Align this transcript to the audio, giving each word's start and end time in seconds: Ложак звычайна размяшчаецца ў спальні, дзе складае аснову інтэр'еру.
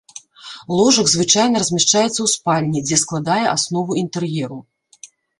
Ложак 0.77 1.07
звычайна 1.09 1.59
размяшчаецца 1.63 2.07
ў 2.23 2.27
спальні, 2.35 2.79
дзе 2.87 2.97
складае 3.01 3.43
аснову 3.51 3.99
інтэр'еру. 4.03 4.57